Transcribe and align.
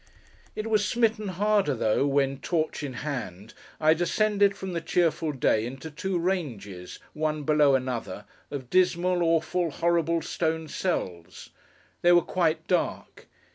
It 0.55 0.65
was 0.65 0.83
smitten 0.83 1.27
harder 1.27 1.75
though, 1.75 2.07
when, 2.07 2.39
torch 2.39 2.81
in 2.81 2.93
hand, 3.05 3.53
I 3.79 3.93
descended 3.93 4.57
from 4.57 4.73
the 4.73 4.81
cheerful 4.81 5.31
day 5.31 5.63
into 5.63 5.91
two 5.91 6.17
ranges, 6.17 6.97
one 7.13 7.43
below 7.43 7.75
another, 7.75 8.25
of 8.49 8.71
dismal, 8.71 9.21
awful, 9.21 9.69
horrible 9.69 10.23
stone 10.23 10.67
cells. 10.67 11.51
They 12.01 12.13
were 12.13 12.23
quite 12.23 12.65
dark. 12.65 13.27